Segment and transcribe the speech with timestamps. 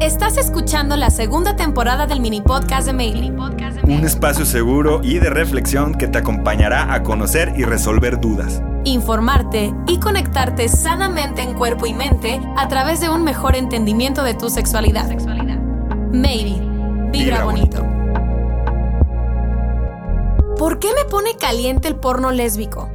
[0.00, 3.30] Estás escuchando la segunda temporada del mini podcast de Mailey.
[3.82, 8.62] Un espacio seguro y de reflexión que te acompañará a conocer y resolver dudas.
[8.84, 14.32] Informarte y conectarte sanamente en cuerpo y mente a través de un mejor entendimiento de
[14.32, 15.06] tu sexualidad.
[16.12, 16.58] Maybe,
[17.10, 17.86] vibra, Vibra bonito.
[20.56, 22.90] ¿Por qué me pone caliente el porno lésbico?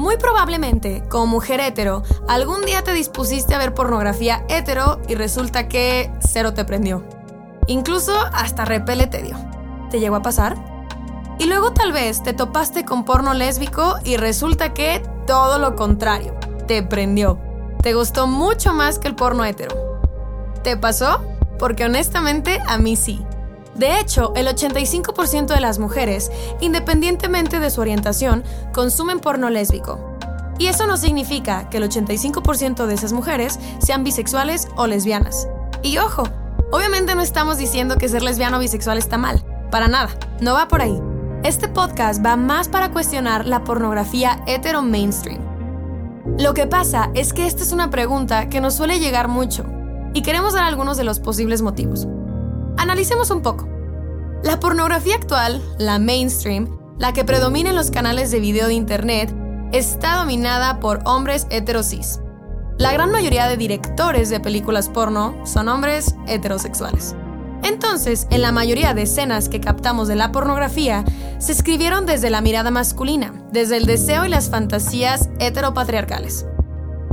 [0.00, 5.68] Muy probablemente, como mujer hetero, algún día te dispusiste a ver pornografía hetero y resulta
[5.68, 7.04] que cero te prendió.
[7.66, 9.36] Incluso hasta repele te dio.
[9.90, 10.56] ¿Te llegó a pasar?
[11.38, 16.34] Y luego tal vez te topaste con porno lésbico y resulta que todo lo contrario,
[16.66, 17.38] te prendió.
[17.82, 20.00] Te gustó mucho más que el porno hetero.
[20.62, 21.22] ¿Te pasó?
[21.58, 23.22] Porque honestamente a mí sí.
[23.74, 26.30] De hecho, el 85% de las mujeres,
[26.60, 29.98] independientemente de su orientación, consumen porno lésbico.
[30.58, 35.48] Y eso no significa que el 85% de esas mujeres sean bisexuales o lesbianas.
[35.82, 36.24] Y ojo,
[36.70, 39.42] obviamente no estamos diciendo que ser lesbiano o bisexual está mal.
[39.70, 41.00] Para nada, no va por ahí.
[41.44, 45.40] Este podcast va más para cuestionar la pornografía hetero mainstream.
[46.38, 49.64] Lo que pasa es que esta es una pregunta que nos suele llegar mucho
[50.12, 52.06] y queremos dar algunos de los posibles motivos.
[52.76, 53.69] Analicemos un poco.
[54.42, 59.34] La pornografía actual, la mainstream, la que predomina en los canales de video de internet,
[59.72, 62.20] está dominada por hombres heterosis.
[62.78, 67.14] La gran mayoría de directores de películas porno son hombres heterosexuales.
[67.62, 71.04] Entonces, en la mayoría de escenas que captamos de la pornografía,
[71.38, 76.46] se escribieron desde la mirada masculina, desde el deseo y las fantasías heteropatriarcales.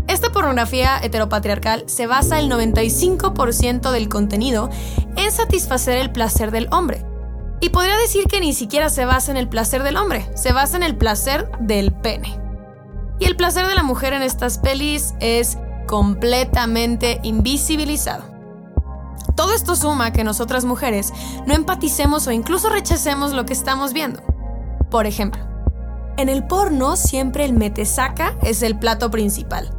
[0.07, 4.69] Esta pornografía heteropatriarcal se basa el 95% del contenido
[5.17, 7.06] en satisfacer el placer del hombre.
[7.59, 10.77] Y podría decir que ni siquiera se basa en el placer del hombre, se basa
[10.77, 12.39] en el placer del pene.
[13.19, 18.25] Y el placer de la mujer en estas pelis es completamente invisibilizado.
[19.35, 21.13] Todo esto suma que nosotras mujeres
[21.45, 24.21] no empaticemos o incluso rechacemos lo que estamos viendo.
[24.91, 25.41] Por ejemplo,
[26.17, 29.71] en el porno siempre el metesaca es el plato principal,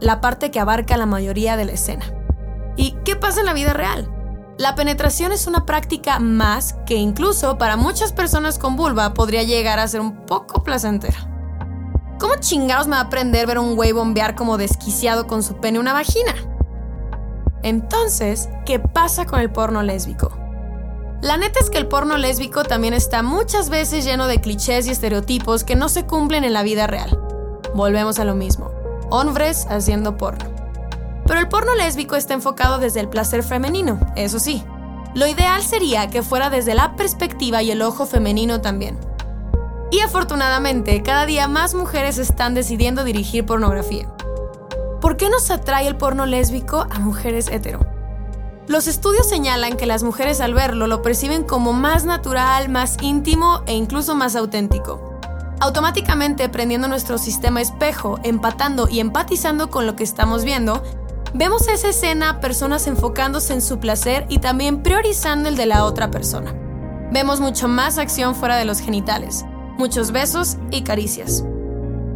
[0.00, 2.04] la parte que abarca la mayoría de la escena.
[2.76, 4.08] ¿Y qué pasa en la vida real?
[4.60, 9.78] La penetración es una práctica más que incluso para muchas personas con vulva podría llegar
[9.78, 11.16] a ser un poco placentera.
[12.18, 15.78] ¿Cómo chingados me va a aprender ver un güey bombear como desquiciado con su pene
[15.78, 16.34] una vagina?
[17.62, 20.30] Entonces, ¿qué pasa con el porno lésbico?
[21.22, 24.90] La neta es que el porno lésbico también está muchas veces lleno de clichés y
[24.90, 27.18] estereotipos que no se cumplen en la vida real.
[27.74, 28.70] Volvemos a lo mismo,
[29.08, 30.49] hombres haciendo porno.
[31.30, 34.64] Pero el porno lésbico está enfocado desde el placer femenino, eso sí.
[35.14, 38.98] Lo ideal sería que fuera desde la perspectiva y el ojo femenino también.
[39.92, 44.08] Y afortunadamente, cada día más mujeres están decidiendo dirigir pornografía.
[45.00, 47.86] ¿Por qué nos atrae el porno lésbico a mujeres hetero?
[48.66, 53.62] Los estudios señalan que las mujeres al verlo lo perciben como más natural, más íntimo
[53.66, 55.20] e incluso más auténtico.
[55.60, 60.82] Automáticamente prendiendo nuestro sistema espejo, empatando y empatizando con lo que estamos viendo,
[61.34, 66.10] vemos esa escena personas enfocándose en su placer y también priorizando el de la otra
[66.10, 66.54] persona.
[67.12, 69.44] Vemos mucho más acción fuera de los genitales,
[69.78, 71.44] muchos besos y caricias.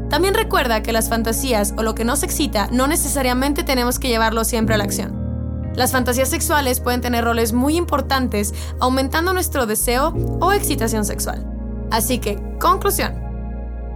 [0.09, 4.45] También recuerda que las fantasías o lo que nos excita no necesariamente tenemos que llevarlo
[4.45, 5.25] siempre a la acción.
[5.75, 11.45] Las fantasías sexuales pueden tener roles muy importantes aumentando nuestro deseo o excitación sexual.
[11.91, 13.21] Así que, conclusión.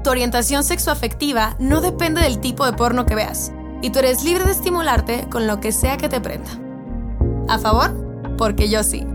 [0.03, 3.53] Tu orientación sexoafectiva no depende del tipo de porno que veas,
[3.83, 6.51] y tú eres libre de estimularte con lo que sea que te prenda.
[7.49, 7.95] ¿A favor?
[8.37, 9.07] Porque yo sí.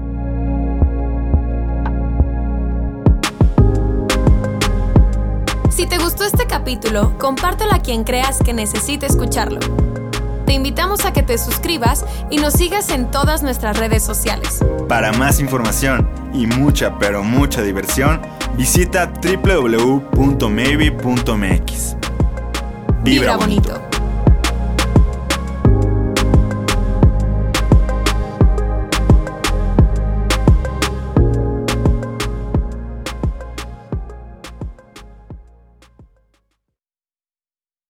[5.70, 9.60] Si te gustó este capítulo, compártelo a quien creas que necesite escucharlo.
[10.46, 14.64] Te invitamos a que te suscribas y nos sigas en todas nuestras redes sociales.
[14.88, 18.22] Para más información y mucha, pero mucha diversión,
[18.56, 20.16] visita www.maybe.mx.
[23.04, 23.93] Vibra bonito.